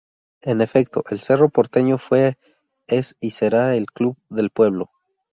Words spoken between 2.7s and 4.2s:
es y será el ""Club